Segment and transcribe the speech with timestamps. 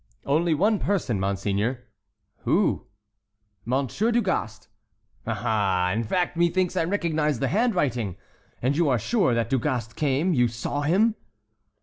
[0.25, 1.83] "Only one person, monseigneur."
[2.37, 2.87] "Who?"
[3.65, 4.67] "Monsieur du Gast."
[5.27, 5.91] "Aha!
[5.93, 8.17] In fact, methinks I recognize the handwriting.
[8.63, 10.33] And you are sure that Du Gast came?
[10.33, 11.13] You saw him?"